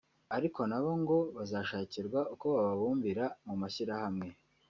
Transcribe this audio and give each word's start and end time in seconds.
ariko 0.35 0.61
na 0.69 0.77
bo 0.83 0.91
ngo 1.01 1.17
bazashakirwa 1.35 2.19
uko 2.33 2.45
bababumbira 2.55 3.25
mu 3.45 3.55
mashyirahamwe 3.61 4.27